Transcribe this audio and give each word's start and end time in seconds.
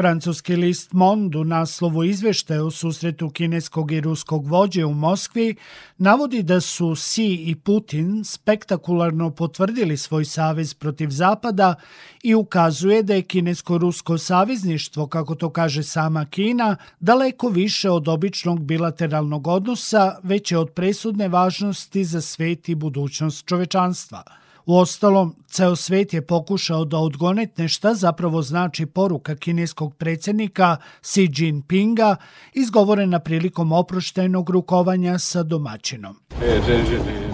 Francuski 0.00 0.56
list 0.56 0.92
Monde 0.92 1.38
u 1.38 1.44
naslovu 1.44 2.04
izveštaja 2.04 2.64
o 2.64 2.70
susretu 2.70 3.30
kineskog 3.30 3.92
i 3.92 4.00
ruskog 4.00 4.46
vođe 4.46 4.84
u 4.84 4.94
Moskvi 4.94 5.54
navodi 5.98 6.42
da 6.42 6.60
su 6.60 6.94
Xi 6.94 7.34
i 7.50 7.54
Putin 7.54 8.24
spektakularno 8.24 9.30
potvrdili 9.30 9.96
svoj 9.96 10.24
savez 10.24 10.74
protiv 10.74 11.08
Zapada 11.08 11.74
i 12.22 12.34
ukazuje 12.34 13.02
da 13.02 13.14
je 13.14 13.22
kinesko-rusko 13.22 14.18
savezništvo, 14.18 15.06
kako 15.06 15.34
to 15.34 15.50
kaže 15.50 15.82
sama 15.82 16.24
Kina, 16.24 16.76
daleko 17.00 17.48
više 17.48 17.90
od 17.90 18.08
običnog 18.08 18.60
bilateralnog 18.60 19.46
odnosa, 19.46 20.16
već 20.22 20.52
je 20.52 20.58
od 20.58 20.70
presudne 20.70 21.28
važnosti 21.28 22.04
za 22.04 22.20
svet 22.20 22.68
i 22.68 22.74
budućnost 22.74 23.46
čovečanstva– 23.46 24.22
U 24.66 24.78
ostalom, 24.78 25.36
ceo 25.46 25.76
svet 25.76 26.14
je 26.14 26.26
pokušao 26.26 26.84
da 26.84 26.98
odgonetne 26.98 27.68
šta 27.68 27.94
zapravo 27.94 28.42
znači 28.42 28.86
poruka 28.86 29.36
kineskog 29.36 29.94
predsjednika 29.94 30.76
Xi 31.02 31.28
Jinpinga 31.36 32.16
izgovorena 32.54 33.18
prilikom 33.18 33.72
oproštajnog 33.72 34.50
rukovanja 34.50 35.18
sa 35.18 35.42
domaćinom. 35.42 36.16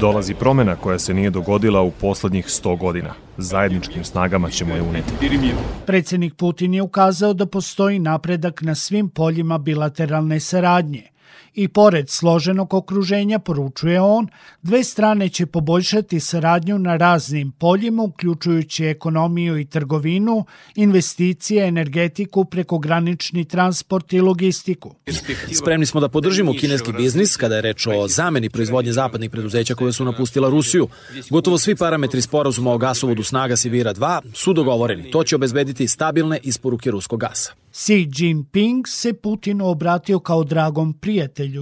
Dolazi 0.01 0.34
promena 0.34 0.77
koja 0.77 0.98
se 0.98 1.15
nije 1.15 1.30
dogodila 1.30 1.82
u 1.82 1.91
poslednjih 1.91 2.46
100 2.46 2.78
godina. 2.78 3.15
Zajedničkim 3.37 4.04
snagama 4.04 4.51
ćemo 4.51 4.74
je 4.74 4.82
uneti. 4.82 5.12
Predsjednik 5.87 6.34
Putin 6.34 6.74
je 6.74 6.82
ukazao 6.82 7.32
da 7.34 7.46
postoji 7.46 7.98
napredak 7.98 8.62
na 8.62 8.74
svim 8.74 9.09
poljima 9.09 9.59
bilateralne 9.59 10.40
saradnje– 10.40 11.09
I 11.55 11.69
pored 11.69 12.11
složenog 12.11 12.75
okruženja, 12.75 13.39
poručuje 13.39 14.01
on, 14.01 14.29
dve 14.62 14.85
strane 14.85 15.29
će 15.29 15.47
poboljšati 15.47 16.21
saradnju 16.21 16.79
na 16.79 16.97
raznim 16.97 17.52
poljima, 17.52 18.02
uključujući 18.02 18.85
ekonomiju 18.85 19.59
i 19.59 19.65
trgovinu, 19.65 20.45
investicije, 20.75 21.66
energetiku, 21.69 22.45
prekogranični 22.45 23.45
transport 23.45 24.12
i 24.12 24.21
logistiku. 24.21 24.95
Spremni 25.52 25.87
smo 25.87 26.01
da 26.01 26.09
podržimo 26.09 26.52
kineski 26.52 26.93
biznis 26.93 27.37
kada 27.37 27.57
je 27.57 27.63
reč 27.63 27.87
o 27.87 28.09
zameni 28.09 28.51
proizvodnje 28.51 28.93
zapadnih 28.93 29.30
preduzeća 29.30 29.74
koje 29.74 29.93
su 29.93 30.05
napustila 30.05 30.49
Rusiju. 30.49 30.88
Gotovo 31.30 31.59
svi 31.59 31.77
parametri 31.77 32.23
sporazuma 32.23 32.73
o 32.73 32.79
gasovodu 32.79 33.23
snaga 33.23 33.57
Sivira 33.57 33.95
2 33.95 34.21
su 34.35 34.52
dogovoreni. 34.52 35.11
To 35.11 35.24
će 35.24 35.37
obezbediti 35.37 35.88
stabilne 35.88 36.40
isporuke 36.43 36.90
ruskog 36.90 37.21
gasa. 37.21 37.52
Xi 37.73 38.09
Jinping 38.16 38.88
se 38.88 39.13
Putinu 39.13 39.68
obratio 39.68 40.18
kao 40.18 40.45
dragom 40.45 40.93
prijatelju, 40.93 41.15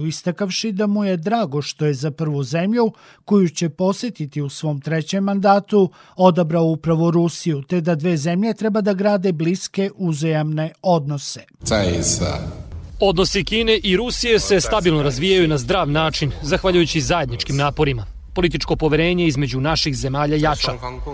istakavši 0.07 0.71
da 0.71 0.87
mu 0.87 1.03
je 1.05 1.17
drago 1.17 1.61
što 1.61 1.85
je 1.85 1.93
za 1.93 2.11
prvu 2.11 2.43
zemlju, 2.43 2.91
koju 3.25 3.49
će 3.49 3.69
posetiti 3.69 4.41
u 4.41 4.49
svom 4.49 4.81
trećem 4.81 5.23
mandatu, 5.23 5.91
odabrao 6.15 6.65
upravo 6.65 7.11
Rusiju, 7.11 7.61
te 7.61 7.81
da 7.81 7.95
dve 7.95 8.17
zemlje 8.17 8.53
treba 8.53 8.81
da 8.81 8.93
grade 8.93 9.31
bliske 9.31 9.89
uzajamne 9.95 10.71
odnose. 10.81 11.43
Odnosi 12.99 13.43
Kine 13.43 13.77
i 13.77 13.97
Rusije 13.97 14.39
se 14.39 14.61
stabilno 14.61 15.03
razvijaju 15.03 15.47
na 15.47 15.57
zdrav 15.57 15.89
način, 15.91 16.31
zahvaljujući 16.43 17.01
zajedničkim 17.01 17.55
naporima 17.55 18.14
političko 18.35 18.75
poverenje 18.75 19.27
između 19.27 19.61
naših 19.61 19.95
zemalja 19.95 20.35
jača. 20.35 20.71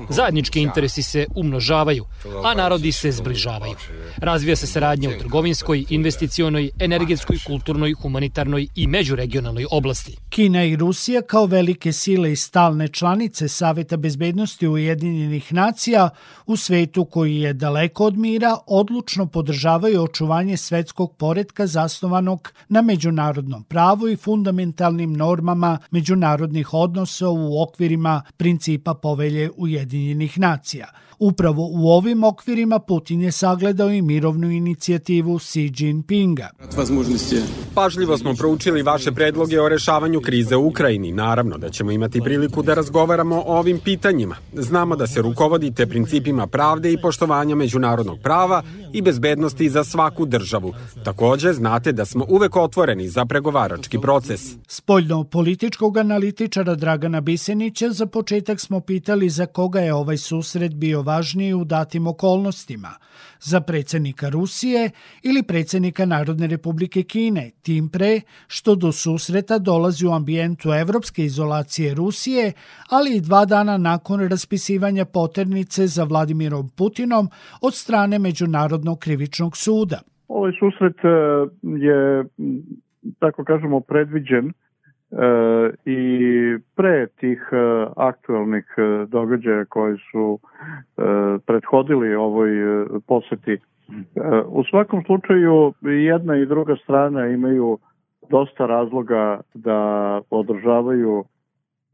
Zajednički 0.09 0.61
interesi 0.61 1.03
se 1.03 1.25
umnožavaju, 1.35 2.05
a 2.43 2.53
narodi 2.53 2.91
se 2.91 3.11
zbližavaju. 3.11 3.75
Razvija 4.17 4.55
se 4.55 4.67
saradnja 4.67 5.09
u 5.09 5.19
trgovinskoj, 5.19 5.85
investicionoj, 5.89 6.69
energetskoj, 6.79 7.37
kulturnoj, 7.47 7.93
humanitarnoj 7.93 8.67
i 8.75 8.87
međuregionalnoj 8.87 9.65
oblasti. 9.71 10.17
Kina 10.29 10.63
i 10.63 10.75
Rusija 10.75 11.21
kao 11.21 11.45
velike 11.45 11.91
sile 11.91 12.31
i 12.31 12.35
stalne 12.35 12.87
članice 12.87 13.47
Saveta 13.47 13.97
bezbednosti 13.97 14.67
Ujedinjenih 14.67 15.53
nacija 15.53 16.09
u 16.45 16.57
svetu 16.57 17.05
koji 17.05 17.35
je 17.35 17.53
daleko 17.53 18.05
od 18.05 18.17
mira 18.17 18.57
odlučno 18.67 19.25
podržavaju 19.25 20.03
očuvanje 20.03 20.57
svetskog 20.57 21.15
poredka 21.17 21.67
zasnovanog 21.67 22.53
na 22.69 22.81
međunarodnom 22.81 23.63
pravu 23.63 24.09
i 24.09 24.15
fundamentalnim 24.15 25.13
normama 25.13 25.77
međunarodnih 25.91 26.73
odnosa 26.73 27.10
odnosa 27.11 27.29
u 27.29 27.61
okvirima 27.61 28.21
principa 28.37 28.93
povelje 28.93 29.49
Ujedinjenih 29.57 30.39
nacija– 30.39 30.87
Upravo 31.23 31.69
u 31.71 31.89
ovim 31.89 32.23
okvirima 32.23 32.79
Putin 32.79 33.21
je 33.21 33.31
sagledao 33.31 33.89
i 33.89 34.01
mirovnu 34.01 34.51
inicijativu 34.51 35.39
Xi 35.39 35.71
Jinpinga. 35.77 36.49
Pažljivo 37.75 38.17
smo 38.17 38.33
proučili 38.33 38.81
vaše 38.83 39.11
predloge 39.11 39.61
o 39.61 39.69
rešavanju 39.69 40.21
krize 40.21 40.55
u 40.55 40.67
Ukrajini. 40.67 41.11
Naravno 41.11 41.57
da 41.57 41.69
ćemo 41.69 41.91
imati 41.91 42.21
priliku 42.21 42.63
da 42.63 42.73
razgovaramo 42.73 43.35
o 43.35 43.57
ovim 43.59 43.79
pitanjima. 43.79 44.35
Znamo 44.53 44.95
da 44.95 45.07
se 45.07 45.21
rukovodite 45.21 45.87
principima 45.87 46.47
pravde 46.47 46.93
i 46.93 47.01
poštovanja 47.01 47.55
međunarodnog 47.55 48.19
prava 48.19 48.63
i 48.93 49.01
bezbednosti 49.01 49.69
za 49.69 49.83
svaku 49.83 50.25
državu. 50.25 50.73
Takođe, 51.03 51.53
znate 51.53 51.91
da 51.91 52.05
smo 52.05 52.25
uvek 52.29 52.55
otvoreni 52.55 53.09
za 53.09 53.25
pregovarački 53.25 53.99
proces. 53.99 54.41
Spoljno 54.67 55.23
političkog 55.23 55.97
analitičara 55.97 56.75
Dragana 56.75 57.21
Bisenića 57.21 57.89
za 57.89 58.05
početak 58.05 58.59
smo 58.59 58.79
pitali 58.79 59.29
za 59.29 59.45
koga 59.45 59.79
je 59.79 59.93
ovaj 59.93 60.17
susret 60.17 60.73
bio 60.73 61.03
važniji 61.11 61.53
u 61.53 61.63
datim 61.63 62.07
okolnostima 62.07 62.91
za 63.39 63.61
predsednika 63.61 64.29
Rusije 64.29 64.89
ili 65.23 65.43
predsednika 65.43 66.05
Narodne 66.05 66.47
republike 66.47 67.03
Kine, 67.03 67.51
tim 67.61 67.89
pre 67.89 68.21
što 68.47 68.75
do 68.75 68.91
susreta 68.91 69.59
dolazi 69.59 70.07
u 70.07 70.11
ambijentu 70.11 70.73
evropske 70.73 71.25
izolacije 71.25 71.93
Rusije, 71.93 72.51
ali 72.89 73.15
i 73.15 73.21
dva 73.21 73.45
dana 73.45 73.77
nakon 73.77 74.27
raspisivanja 74.29 75.05
poternice 75.05 75.87
za 75.87 76.03
Vladimirom 76.03 76.69
Putinom 76.77 77.29
od 77.61 77.73
strane 77.73 78.19
Međunarodnog 78.19 78.99
krivičnog 78.99 79.57
suda. 79.57 80.01
Ovaj 80.27 80.51
susret 80.59 80.97
eh, 81.03 81.09
je, 81.85 82.23
tako 83.19 83.43
kažemo, 83.43 83.79
predviđen 83.79 84.53
i 85.85 86.57
pre 86.75 87.07
tih 87.07 87.49
e, 87.51 87.85
aktualnih 87.95 88.65
e, 88.77 89.05
događaja 89.05 89.65
koji 89.65 89.97
su 90.11 90.39
prethodili 91.45 92.15
ovoj 92.15 92.49
poseti. 93.07 93.57
U 94.47 94.63
svakom 94.63 95.03
slučaju 95.03 95.73
jedna 95.81 96.37
i 96.37 96.45
druga 96.45 96.75
strana 96.83 97.27
imaju 97.27 97.77
dosta 98.29 98.65
razloga 98.65 99.39
da 99.53 100.21
održavaju 100.29 101.23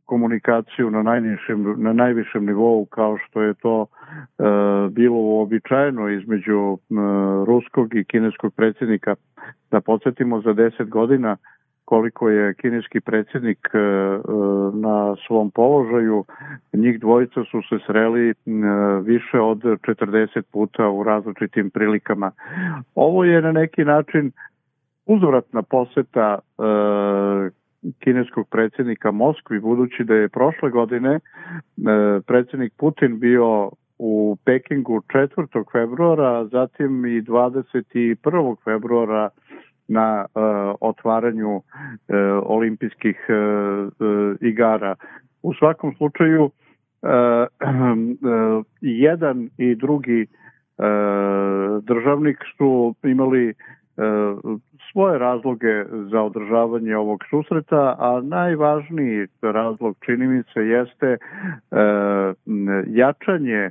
komunikaciju 0.07 0.91
na 0.91 1.03
najnižem 1.03 1.75
na 1.77 1.93
najvišem 1.93 2.45
nivou 2.45 2.85
kao 2.85 3.17
što 3.17 3.41
je 3.41 3.53
to 3.53 3.85
e, 3.85 4.43
bilo 4.91 5.17
uobičajeno 5.17 6.09
između 6.09 6.59
e, 6.73 6.77
ruskog 7.47 7.95
i 7.95 8.03
kineskog 8.03 8.53
predsjednika 8.55 9.15
da 9.71 9.81
podsjetimo 9.81 10.41
za 10.41 10.53
10 10.53 10.89
godina 10.89 11.37
koliko 11.87 12.29
je 12.29 12.53
kineski 12.53 12.99
predsjednik 12.99 13.69
e, 13.73 13.77
e, 13.77 13.81
na 14.73 15.15
svom 15.27 15.51
položaju, 15.51 16.25
njih 16.73 16.99
dvojica 16.99 17.43
su 17.51 17.61
se 17.69 17.75
sreli 17.85 18.29
e, 18.29 18.33
više 19.01 19.39
od 19.39 19.59
40 19.63 20.41
puta 20.51 20.89
u 20.89 21.03
različitim 21.03 21.69
prilikama. 21.69 22.31
Ovo 22.95 23.23
je 23.23 23.41
na 23.41 23.51
neki 23.51 23.85
način 23.85 24.31
uzvratna 25.05 25.61
poseta 25.61 26.39
kineskog 27.99 28.47
predsjednika 28.49 29.11
Moskvi, 29.11 29.59
budući 29.59 30.03
da 30.03 30.13
je 30.15 30.29
prošle 30.29 30.69
godine 30.69 31.19
predsjednik 32.25 32.73
Putin 32.77 33.19
bio 33.19 33.71
u 33.99 34.37
Pekingu 34.45 35.01
4. 35.07 35.71
februara, 35.71 36.45
zatim 36.45 37.05
i 37.05 37.21
21. 37.21 38.55
februara 38.63 39.29
na 39.87 40.25
uh, 40.25 40.41
otvaranju 40.81 41.61
olimpijskih 42.43 43.25
uh, 43.29 44.35
igara. 44.41 44.95
U 45.43 45.53
svakom 45.53 45.93
slučaju 45.97 46.49
jedan 48.81 49.49
i 49.57 49.75
drugi 49.75 50.27
državnik 51.81 52.37
su 52.57 52.95
imali 53.03 53.53
svoje 54.91 55.17
razloge 55.17 55.85
za 56.11 56.21
održavanje 56.21 56.97
ovog 56.97 57.23
susreta, 57.29 57.95
a 57.99 58.21
najvažniji 58.23 59.27
razlog 59.41 59.97
čini 60.05 60.27
mi 60.27 60.43
se 60.53 60.59
jeste 60.59 61.17
jačanje 62.87 63.69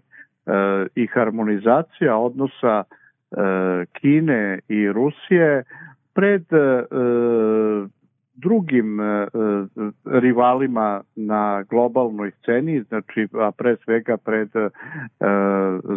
i 0.95 1.07
harmonizacija 1.07 2.17
odnosa 2.17 2.85
Kine 3.93 4.59
i 4.69 4.93
Rusije 4.93 5.65
pred 6.15 6.43
e, 6.53 6.85
drugim 8.37 9.01
e, 9.01 9.27
rivalima 10.05 11.01
na 11.17 11.63
globalnoj 11.63 12.31
sceni, 12.31 12.83
znači 12.83 13.29
a 13.33 13.51
pre 13.51 13.77
svega 13.85 14.17
pred 14.17 14.49
e, 14.57 14.69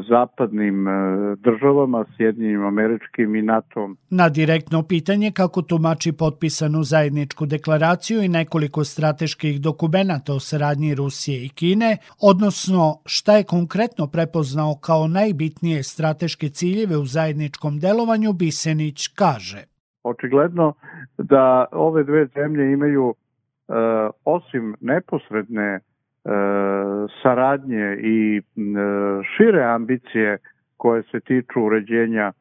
zapadnim 0.09 0.88
e, 0.88 0.91
državama, 1.36 2.06
Sjedinjenim 2.18 2.65
američkim 2.65 3.36
i 3.36 3.41
NATO. 3.41 3.89
Na 4.09 4.30
direktno 4.30 4.83
pitanje 4.83 5.31
kako 5.31 5.62
tumači 5.62 6.12
potpisanu 6.12 6.83
zajedničku 6.83 7.45
deklaraciju 7.45 8.24
i 8.24 8.27
nekoliko 8.27 8.83
strateških 8.83 9.62
dokumenata 9.62 10.33
o 10.33 10.39
saradnji 10.39 10.95
Rusije 10.95 11.45
i 11.45 11.50
Kine, 11.50 11.97
odnosno 12.19 13.00
šta 13.06 13.38
je 13.38 13.44
konkretno 13.44 14.07
prepoznao 14.07 14.75
kao 14.75 15.07
najbitnije 15.07 15.83
strateške 15.83 16.50
ciljeve 16.50 16.97
u 16.97 17.06
zajedničkom 17.06 17.80
delovanju, 17.80 18.33
Bisenić 18.33 19.07
kaže. 19.07 19.69
Očigledno 20.09 20.73
da 21.17 21.65
ove 21.71 22.03
dve 22.03 22.25
zemlje 22.25 22.71
imaju 22.73 23.13
e, 23.13 23.73
osim 24.25 24.75
neposredne 24.81 25.69
e, 25.73 25.79
saradnje 27.23 27.97
i 28.00 28.38
e, 28.38 28.41
šire 29.38 29.63
ambicije 29.63 30.38
koje 30.77 31.03
se 31.03 31.19
tiču 31.19 31.61
uređenja 31.61 32.31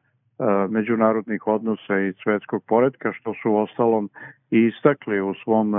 međunarodnih 0.69 1.47
odnosa 1.47 1.99
i 1.99 2.13
svetskog 2.23 2.63
poredka, 2.67 3.11
što 3.13 3.33
su 3.41 3.55
ostalom 3.55 4.09
i 4.51 4.59
istakli 4.59 5.21
u 5.21 5.33
svom 5.43 5.73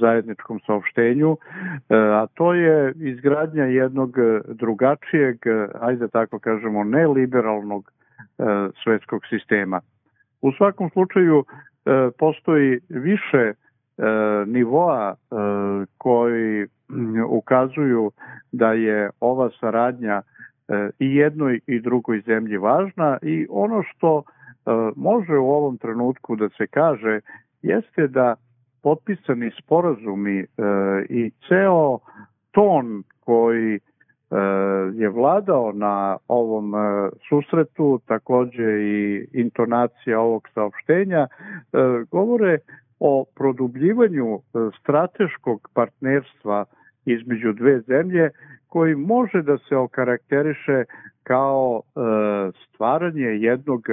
zajedničkom 0.00 0.60
saopštenju, 0.66 1.36
a 1.90 2.26
to 2.34 2.54
je 2.54 2.92
izgradnja 2.96 3.64
jednog 3.64 4.16
drugačijeg, 4.48 5.36
ajde 5.80 6.08
tako 6.08 6.38
kažemo, 6.38 6.84
neliberalnog 6.84 7.92
svetskog 8.82 9.22
sistema. 9.28 9.80
U 10.42 10.52
svakom 10.52 10.90
slučaju 10.90 11.44
e, 11.44 12.10
postoji 12.18 12.80
više 12.88 13.38
e, 13.38 13.54
nivoa 14.46 15.14
e, 15.14 15.34
koji 15.98 16.66
ukazuju 17.28 18.10
da 18.52 18.72
je 18.72 19.10
ova 19.20 19.50
saradnja 19.60 20.22
i 20.98 21.14
jednoj 21.16 21.60
i 21.66 21.80
drugoj 21.80 22.20
zemlji 22.20 22.56
važna. 22.56 23.18
I 23.22 23.46
ono 23.50 23.82
što 23.82 24.22
može 24.96 25.32
u 25.32 25.50
ovom 25.50 25.78
trenutku 25.78 26.36
da 26.36 26.48
se 26.48 26.66
kaže 26.66 27.20
jeste 27.62 28.06
da 28.06 28.34
potpisani 28.82 29.50
sporazumi 29.58 30.44
i 31.08 31.30
ceo 31.48 31.98
ton 32.50 33.02
koji 33.20 33.80
je 34.94 35.08
vladao 35.08 35.72
na 35.72 36.16
ovom 36.28 36.74
e, 36.74 36.78
susretu, 37.28 38.00
takođe 38.06 38.82
i 38.82 39.26
intonacija 39.32 40.20
ovog 40.20 40.48
saopštenja, 40.54 41.26
e, 41.26 41.28
govore 42.10 42.58
o 43.00 43.24
produbljivanju 43.34 44.34
e, 44.34 44.38
strateškog 44.80 45.68
partnerstva 45.74 46.64
između 47.04 47.52
dve 47.52 47.80
zemlje 47.80 48.30
koji 48.68 48.94
može 48.94 49.42
da 49.42 49.58
se 49.58 49.76
okarakteriše 49.76 50.84
kao 51.22 51.82
stvaranje 52.64 53.26
jednog 53.26 53.86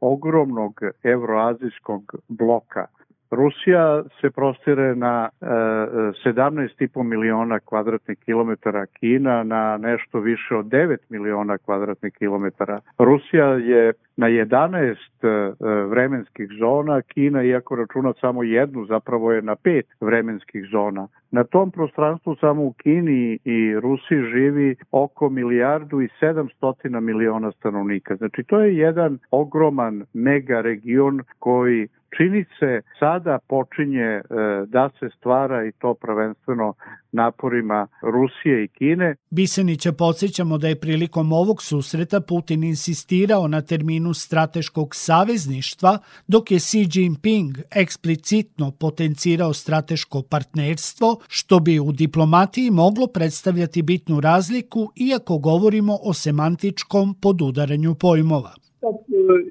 ogromnog 0.00 0.80
evroazijskog 1.02 2.14
bloka. 2.28 2.86
Rusija 3.32 4.02
se 4.20 4.30
prostire 4.30 4.94
na 4.94 5.28
e, 5.40 5.46
17,5 5.46 7.02
miliona 7.02 7.60
kvadratnih 7.60 8.18
kilometara, 8.18 8.86
Kina 8.86 9.42
na 9.42 9.76
nešto 9.76 10.20
više 10.20 10.56
od 10.56 10.66
9 10.66 10.96
miliona 11.08 11.58
kvadratnih 11.58 12.12
kilometara. 12.12 12.80
Rusija 12.98 13.46
je 13.46 13.92
na 14.16 14.26
11 14.26 14.96
e, 15.22 15.52
vremenskih 15.86 16.48
zona, 16.58 17.02
Kina, 17.02 17.42
iako 17.42 17.76
računa 17.76 18.12
samo 18.20 18.42
jednu, 18.42 18.84
zapravo 18.84 19.32
je 19.32 19.42
na 19.42 19.56
pet 19.56 19.86
vremenskih 20.00 20.64
zona. 20.72 21.08
Na 21.30 21.44
tom 21.44 21.70
prostranstvu 21.70 22.36
samo 22.36 22.62
u 22.62 22.72
Kini 22.72 23.38
i 23.44 23.74
Rusiji 23.80 24.22
živi 24.32 24.76
oko 24.90 25.28
milijardu 25.28 26.00
i 26.00 26.08
700 26.20 27.00
miliona 27.00 27.52
stanovnika. 27.52 28.16
Znači 28.16 28.42
to 28.42 28.60
je 28.60 28.76
jedan 28.76 29.18
ogroman 29.30 30.04
mega 30.14 30.60
region 30.60 31.20
koji 31.38 31.88
čini 32.16 32.44
se 32.58 32.80
sada 32.98 33.38
počinje 33.48 34.00
e, 34.00 34.22
da 34.66 34.90
se 35.00 35.08
stvara 35.18 35.66
i 35.66 35.72
to 35.72 35.94
prvenstveno 35.94 36.74
naporima 37.12 37.86
Rusije 38.02 38.64
i 38.64 38.68
Kine. 38.68 39.14
Bisenića 39.30 39.92
podsjećamo 39.92 40.58
da 40.58 40.68
je 40.68 40.80
prilikom 40.80 41.32
ovog 41.32 41.62
susreta 41.62 42.20
Putin 42.20 42.64
insistirao 42.64 43.48
na 43.48 43.60
terminu 43.60 44.14
strateškog 44.14 44.94
savezništva, 44.94 45.98
dok 46.26 46.50
je 46.50 46.58
Xi 46.58 46.88
Jinping 46.94 47.58
eksplicitno 47.70 48.70
potencirao 48.70 49.52
strateško 49.52 50.22
partnerstvo, 50.22 51.16
što 51.28 51.60
bi 51.60 51.80
u 51.80 51.92
diplomatiji 51.92 52.70
moglo 52.70 53.06
predstavljati 53.06 53.82
bitnu 53.82 54.20
razliku 54.20 54.92
iako 54.96 55.38
govorimo 55.38 55.98
o 56.02 56.12
semantičkom 56.12 57.14
podudaranju 57.22 57.94
pojmova 57.94 58.61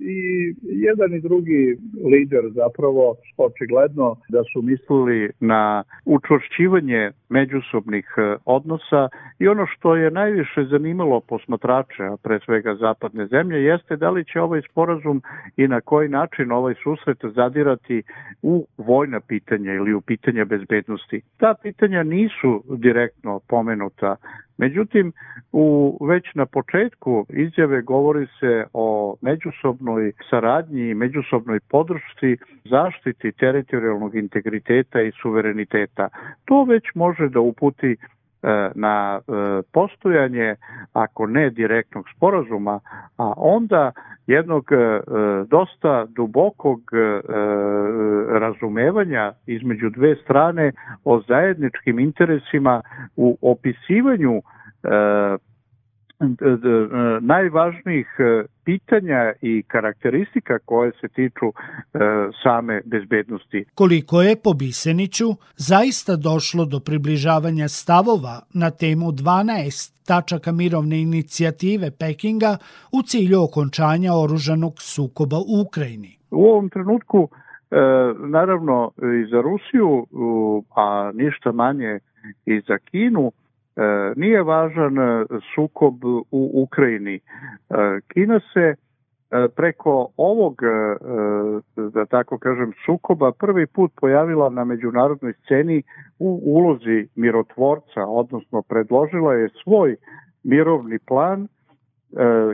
i 0.01 0.53
jedan 0.63 1.13
i 1.13 1.21
drugi 1.21 1.77
lider 2.11 2.43
zapravo 2.49 3.15
očigledno 3.37 4.15
da 4.29 4.43
su 4.53 4.61
mislili 4.61 5.31
na 5.39 5.83
učvršćivanje 6.05 7.11
međusobnih 7.29 8.05
e, 8.17 8.35
odnosa 8.45 9.09
i 9.41 9.47
ono 9.47 9.65
što 9.65 9.95
je 9.95 10.11
najviše 10.11 10.63
zanimalo 10.63 11.19
posmatrače, 11.19 12.03
a 12.03 12.17
pre 12.23 12.39
svega 12.45 12.75
zapadne 12.75 13.25
zemlje, 13.25 13.63
jeste 13.63 13.95
da 13.95 14.09
li 14.09 14.25
će 14.25 14.41
ovaj 14.41 14.61
sporazum 14.61 15.21
i 15.57 15.67
na 15.67 15.81
koji 15.81 16.09
način 16.09 16.51
ovaj 16.51 16.73
susret 16.83 17.17
zadirati 17.35 18.03
u 18.41 18.65
vojna 18.77 19.19
pitanja 19.19 19.73
ili 19.73 19.93
u 19.93 20.01
pitanja 20.01 20.45
bezbednosti. 20.45 21.21
Ta 21.37 21.53
pitanja 21.63 22.03
nisu 22.03 22.63
direktno 22.77 23.39
pomenuta 23.47 24.15
Međutim, 24.57 25.11
u, 25.51 25.97
već 26.09 26.23
na 26.33 26.45
početku 26.45 27.25
izjave 27.29 27.81
govori 27.81 28.27
se 28.39 28.65
o 28.73 29.15
međusobnoj 29.21 30.11
saradnji 30.29 30.89
i 30.89 30.93
međusobnoj 30.93 31.59
podršci 31.69 32.37
zaštiti 32.65 33.31
teritorijalnog 33.31 34.15
integriteta 34.15 35.01
i 35.01 35.11
suvereniteta. 35.21 36.09
To 36.45 36.63
već 36.63 36.83
može 36.95 37.29
da 37.29 37.39
uputi 37.39 37.95
na 38.75 39.19
e, 39.19 39.31
postojanje, 39.73 40.55
ako 40.93 41.27
ne 41.27 41.49
direktnog 41.49 42.05
sporazuma, 42.15 42.79
a 43.17 43.33
onda 43.37 43.91
jednog 44.27 44.71
e, 44.71 45.01
dosta 45.47 46.05
dubokog 46.05 46.79
razumevanja 48.39 49.33
između 49.47 49.89
dve 49.89 50.15
strane 50.15 50.71
o 51.05 51.21
zajedničkim 51.27 51.99
interesima 51.99 52.81
u 53.15 53.37
opisivanju 53.41 54.41
najvažnijih 57.21 58.07
pitanja 58.65 59.33
i 59.41 59.63
karakteristika 59.63 60.59
koje 60.65 60.91
se 60.91 61.07
tiču 61.07 61.45
e, 61.45 61.53
same 62.43 62.81
bezbednosti. 62.85 63.65
Koliko 63.75 64.21
je 64.21 64.35
po 64.43 64.53
Biseniću 64.53 65.25
zaista 65.55 66.15
došlo 66.15 66.65
do 66.65 66.79
približavanja 66.79 67.67
stavova 67.67 68.41
na 68.53 68.71
temu 68.71 69.05
12 69.05 70.05
tačaka 70.07 70.51
mirovne 70.51 71.01
inicijative 71.01 71.91
Pekinga 71.99 72.57
u 72.91 73.01
cilju 73.01 73.43
okončanja 73.43 74.13
oružanog 74.13 74.73
sukoba 74.77 75.37
u 75.37 75.61
Ukrajini? 75.67 76.17
U 76.31 76.43
ovom 76.45 76.69
trenutku 76.69 77.29
e, 77.29 77.75
naravno 78.27 78.91
i 78.97 79.29
za 79.31 79.41
Rusiju, 79.41 80.05
a 80.75 81.11
ništa 81.13 81.51
manje 81.51 81.99
i 82.45 82.61
za 82.67 82.77
Kinu, 82.77 83.31
E, 83.31 83.40
nije 84.15 84.43
važan 84.43 84.97
e, 84.99 85.25
sukob 85.55 86.05
u 86.31 86.63
Ukrajini. 86.63 87.15
E, 87.15 87.19
Kina 88.13 88.39
se 88.53 88.75
preko 89.55 90.07
ovog, 90.17 90.61
da 91.93 92.05
tako 92.05 92.37
kažem, 92.37 92.73
sukoba 92.85 93.31
prvi 93.31 93.67
put 93.67 93.91
pojavila 94.01 94.49
na 94.49 94.63
međunarodnoj 94.63 95.33
sceni 95.33 95.83
u 96.19 96.41
ulozi 96.43 97.07
mirotvorca, 97.15 98.05
odnosno 98.05 98.61
predložila 98.61 99.33
je 99.33 99.49
svoj 99.63 99.95
mirovni 100.43 100.99
plan 100.99 101.47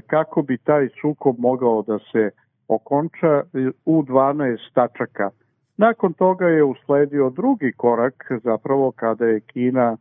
kako 0.07 0.41
bi 0.41 0.57
taj 0.57 0.89
sukob 1.01 1.35
mogao 1.39 1.81
da 1.87 1.99
se 1.99 2.29
okonča 2.67 3.43
u 3.85 4.03
12 4.03 4.57
tačaka. 4.73 5.29
Nakon 5.77 6.13
toga 6.13 6.47
je 6.47 6.63
usledio 6.63 7.29
drugi 7.29 7.71
korak, 7.77 8.31
zapravo 8.43 8.91
kada 8.91 9.25
je 9.25 9.39
Kina 9.39 9.97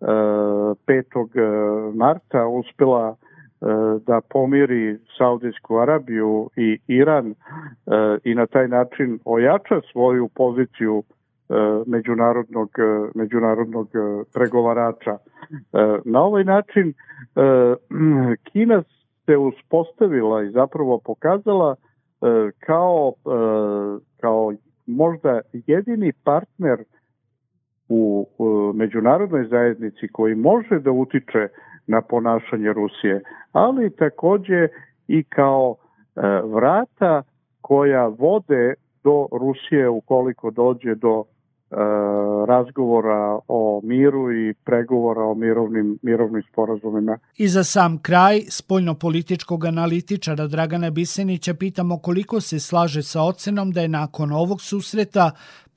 5. 0.00 0.76
E, 0.86 1.96
marta 1.96 2.46
uspela 2.46 3.14
e, 3.14 3.66
da 4.06 4.20
pomiri 4.20 4.98
Saudijsku 5.18 5.78
Arabiju 5.78 6.50
i 6.56 6.78
Iran 6.88 7.30
e, 7.30 7.34
i 8.24 8.34
na 8.34 8.46
taj 8.46 8.68
način 8.68 9.18
ojača 9.24 9.80
svoju 9.92 10.28
poziciju 10.34 11.02
međunarodnog, 11.86 12.70
međunarodnog 13.14 13.88
pregovarača. 14.32 15.18
Na 16.04 16.22
ovaj 16.22 16.44
način 16.44 16.94
Kina 18.44 18.82
se 19.26 19.36
uspostavila 19.36 20.42
i 20.42 20.50
zapravo 20.50 20.98
pokazala 21.04 21.76
kao, 22.58 23.12
kao 24.20 24.52
možda 24.86 25.40
jedini 25.52 26.12
partner 26.24 26.78
u, 26.80 26.99
u 27.90 28.26
međunarodnoj 28.74 29.44
zajednici 29.44 30.08
koji 30.12 30.34
može 30.34 30.78
da 30.78 30.90
utiče 30.90 31.48
na 31.86 32.00
ponašanje 32.00 32.72
Rusije, 32.72 33.22
ali 33.52 33.96
takođe 33.96 34.68
i 35.08 35.22
kao 35.22 35.74
e, 35.76 36.20
vrata 36.44 37.22
koja 37.60 38.06
vode 38.06 38.74
do 39.04 39.26
Rusije 39.32 39.88
ukoliko 39.88 40.50
dođe 40.50 40.94
do 40.94 41.24
E, 41.70 41.76
razgovora 42.46 43.38
o 43.48 43.80
miru 43.84 44.32
i 44.32 44.54
pregovora 44.64 45.20
o 45.20 45.34
mirovnim, 45.34 45.98
mirovnim 46.02 46.42
sporazumima. 46.52 47.18
I 47.36 47.48
za 47.48 47.64
sam 47.64 47.98
kraj, 47.98 48.40
spoljnopolitičkog 48.48 49.64
analitičara 49.64 50.46
Dragana 50.46 50.90
Bisenića 50.90 51.54
pitamo 51.54 51.98
koliko 51.98 52.40
se 52.40 52.60
slaže 52.60 53.02
sa 53.02 53.22
ocenom 53.22 53.70
da 53.72 53.80
je 53.80 53.88
nakon 53.88 54.32
ovog 54.32 54.62
susreta 54.62 55.30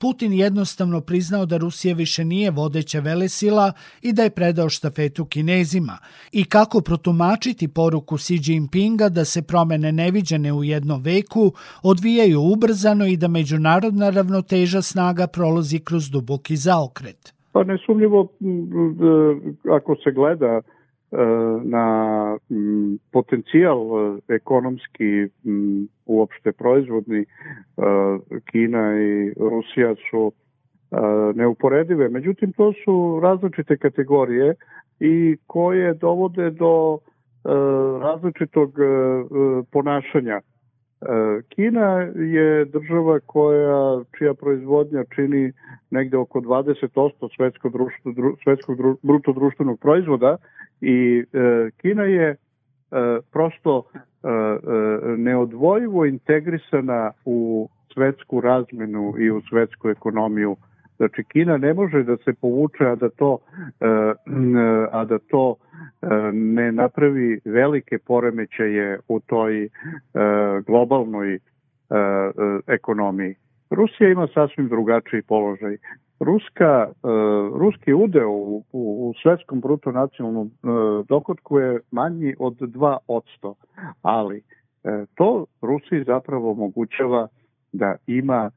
Putin 0.04 0.32
jednostavno 0.32 1.00
priznao 1.00 1.46
da 1.46 1.56
Rusija 1.56 1.94
više 1.94 2.24
nije 2.24 2.50
vodeća 2.50 3.00
velesila 3.00 3.72
i 4.02 4.12
da 4.12 4.22
je 4.22 4.30
predao 4.30 4.68
štafetu 4.68 5.24
Kinezima 5.24 5.98
i 6.32 6.44
kako 6.44 6.80
protumačiti 6.80 7.68
poruku 7.68 8.14
Xi 8.18 8.38
Jinpinga 8.44 9.08
da 9.08 9.24
se 9.24 9.42
promene 9.42 9.92
neviđene 9.92 10.52
u 10.52 10.64
jednom 10.64 11.02
veku 11.02 11.52
odvijaju 11.82 12.40
ubrzano 12.40 13.06
i 13.06 13.16
da 13.16 13.28
međunarodna 13.28 14.10
ravnoteža 14.10 14.82
snaga 14.82 15.26
prolazi 15.26 15.78
kroz 15.78 16.10
duboki 16.10 16.56
zaokret. 16.56 17.34
Pa 17.52 17.64
nesumljivo, 17.64 18.28
ako 19.70 19.96
se 20.04 20.10
gleda 20.12 20.60
na 21.64 22.38
potencijal 23.12 23.78
e, 23.78 24.34
ekonomski 24.34 25.28
uopšte 26.06 26.52
proizvodni 26.52 27.20
e, 27.20 27.26
Kina 28.50 29.00
i 29.00 29.32
Rusija 29.36 29.94
su 30.10 30.32
e, 30.32 30.96
neuporedive. 31.34 32.08
Međutim, 32.08 32.52
to 32.52 32.72
su 32.84 33.20
različite 33.22 33.76
kategorije 33.76 34.54
i 35.00 35.36
koje 35.46 35.94
dovode 35.94 36.50
do 36.50 36.98
različitog 38.00 38.72
ponašanja. 39.72 40.40
Kina 41.48 42.00
je 42.16 42.64
država 42.64 43.20
koja, 43.26 44.00
čija 44.18 44.34
proizvodnja 44.34 45.04
čini 45.14 45.52
negde 45.90 46.16
oko 46.16 46.40
20% 46.40 47.36
svetskog, 47.36 47.72
društvo, 47.72 48.12
svetskog 48.44 48.78
bruto 49.02 49.32
društvenog 49.32 49.80
proizvoda 49.80 50.36
i 50.80 51.24
e, 51.32 51.70
Kina 51.76 52.02
je 52.02 52.28
e, 52.30 52.36
prosto 53.32 53.82
e, 53.94 54.28
e, 54.28 55.16
neodvojivo 55.16 56.04
integrisana 56.04 57.10
u 57.24 57.68
svetsku 57.94 58.40
razmenu 58.40 59.14
i 59.18 59.30
u 59.30 59.40
svetsku 59.40 59.88
ekonomiju. 59.88 60.56
Znači 60.96 61.24
Kina 61.24 61.56
ne 61.56 61.74
može 61.74 62.02
da 62.02 62.16
se 62.16 62.32
povuče 62.40 62.84
a 62.84 62.94
da 62.94 63.08
to 63.08 63.38
e, 63.80 63.86
a 64.92 65.04
da 65.04 65.18
to 65.18 65.54
e, 66.02 66.06
ne 66.32 66.72
napravi 66.72 67.40
velike 67.44 67.98
poremećaje 67.98 68.98
u 69.08 69.20
toj 69.20 69.64
e, 69.64 69.68
globalnoj 70.66 71.34
e, 71.34 71.38
e, 71.38 71.40
ekonomiji. 72.66 73.34
Rusija 73.70 74.10
ima 74.10 74.28
sasvim 74.34 74.68
drugačiji 74.68 75.22
položaj. 75.22 75.76
Ruska, 76.20 76.88
ruski 77.58 77.92
udeo 77.92 78.30
u, 78.30 78.62
u, 78.72 79.12
svetskom 79.22 79.60
bruto 79.60 79.92
nacionalnom 79.92 80.50
dohodku 81.08 81.58
je 81.58 81.80
manji 81.90 82.34
od 82.38 82.54
2%, 82.58 83.54
ali 84.02 84.42
to 85.14 85.46
Rusiji 85.62 86.04
zapravo 86.04 86.50
omogućava 86.50 87.28
da 87.72 87.96
ima 88.06 88.50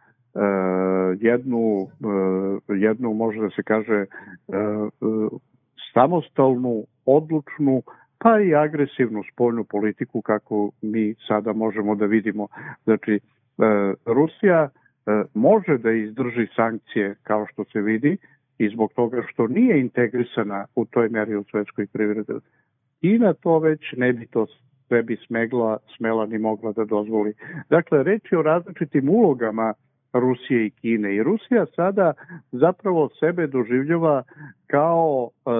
jednu, 1.19 1.59
uh, 1.59 2.79
jednu, 2.79 3.13
može 3.13 3.39
da 3.39 3.49
se 3.49 3.63
kaže, 3.63 4.05
uh, 4.47 5.29
samostalnu, 5.93 6.83
odlučnu, 7.05 7.81
pa 8.19 8.39
i 8.41 8.55
agresivnu 8.55 9.23
spoljnu 9.33 9.63
politiku 9.63 10.21
kako 10.21 10.71
mi 10.81 11.13
sada 11.27 11.53
možemo 11.53 11.95
da 11.95 12.05
vidimo. 12.05 12.47
Znači, 12.83 13.19
Rusija 14.05 14.69
može 15.33 15.77
da 15.77 15.91
izdrži 15.91 16.47
sankcije 16.55 17.15
kao 17.23 17.45
što 17.51 17.63
se 17.63 17.81
vidi 17.81 18.17
i 18.57 18.69
zbog 18.69 18.93
toga 18.93 19.21
što 19.27 19.47
nije 19.47 19.79
integrisana 19.79 20.65
u 20.75 20.85
toj 20.85 21.09
meri 21.09 21.35
u 21.35 21.43
svetskoj 21.43 21.87
privredi. 21.93 22.33
Kina 23.01 23.33
to 23.33 23.59
već 23.59 23.81
ne 23.97 24.13
bi 24.13 24.27
to 24.27 24.45
sve 24.87 25.03
bi 25.03 25.17
smegla, 25.27 25.77
smela 25.97 26.25
ni 26.25 26.37
mogla 26.37 26.71
da 26.71 26.85
dozvoli. 26.85 27.33
Dakle, 27.69 28.03
reč 28.03 28.31
je 28.31 28.37
o 28.37 28.41
različitim 28.41 29.09
ulogama 29.09 29.73
Rusije 30.19 30.65
i 30.65 30.69
Kine. 30.69 31.15
I 31.15 31.23
Rusija 31.23 31.65
sada 31.75 32.13
zapravo 32.51 33.09
sebe 33.19 33.47
doživljava 33.47 34.23
kao 34.67 35.23
uh, 35.23 35.53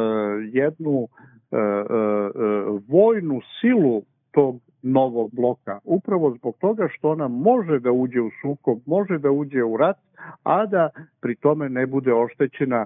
jednu 0.52 0.92
uh, 0.92 1.08
uh, 1.52 2.82
vojnu 2.88 3.42
silu 3.62 4.02
tog 4.32 4.56
novog 4.84 5.30
bloka. 5.34 5.80
Upravo 5.84 6.32
zbog 6.32 6.56
toga 6.62 6.88
što 6.92 7.10
ona 7.10 7.28
može 7.28 7.80
da 7.80 7.92
uđe 7.92 8.22
u 8.22 8.32
sukob, 8.42 8.78
može 8.86 9.18
da 9.18 9.32
uđe 9.32 9.64
u 9.64 9.78
rat, 9.78 9.98
a 10.44 10.66
da 10.66 10.90
pri 11.22 11.36
tome 11.36 11.70
ne 11.70 11.86
bude 11.86 12.14
oštećena 12.14 12.86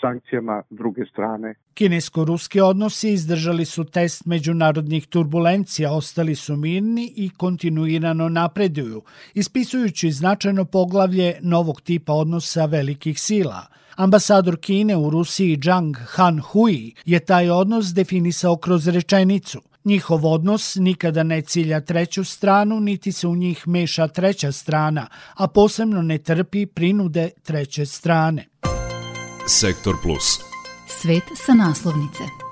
sankcijama 0.00 0.62
druge 0.70 1.02
strane. 1.12 1.54
Kinesko-ruski 1.74 2.60
odnosi 2.60 3.12
izdržali 3.12 3.64
su 3.64 3.84
test 3.84 4.26
međunarodnih 4.26 5.06
turbulencija, 5.06 5.92
ostali 5.92 6.34
su 6.34 6.56
mirni 6.56 7.12
i 7.16 7.30
kontinuirano 7.30 8.28
napreduju, 8.28 9.02
ispisujući 9.34 10.10
značajno 10.10 10.64
poglavlje 10.64 11.38
novog 11.42 11.80
tipa 11.80 12.12
odnosa 12.12 12.64
velikih 12.64 13.20
sila. 13.20 13.66
Ambasador 13.96 14.56
Kine 14.60 14.96
u 14.96 15.10
Rusiji 15.10 15.60
Zhang 15.64 15.96
Han 16.06 16.40
Hui 16.40 16.94
je 17.04 17.20
taj 17.20 17.50
odnos 17.50 17.86
definisao 17.94 18.56
kroz 18.56 18.88
rečenicu 18.88 19.60
Njihov 19.84 20.26
odnos 20.26 20.76
nikada 20.76 21.22
ne 21.22 21.42
cilja 21.42 21.80
treću 21.80 22.24
stranu, 22.24 22.80
niti 22.80 23.12
se 23.12 23.26
u 23.26 23.36
njih 23.36 23.68
meša 23.68 24.08
treća 24.08 24.52
strana, 24.52 25.06
a 25.34 25.48
posebno 25.48 26.02
ne 26.02 26.18
trpi 26.18 26.66
prinude 26.66 27.30
treće 27.42 27.86
strane. 27.86 28.46
Sektor 29.50 29.98
Plus. 29.98 30.38
Svet 30.86 31.26
sa 31.34 31.58
naslovnice. 31.58 32.49